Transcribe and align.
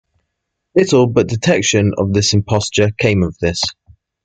Little 0.75 1.05
but 1.05 1.27
detection 1.27 1.93
of 1.95 2.09
imposture 2.33 2.89
came 2.89 3.21
of 3.21 3.37
this. 3.37 3.61